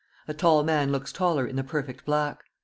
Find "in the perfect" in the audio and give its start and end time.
1.45-2.05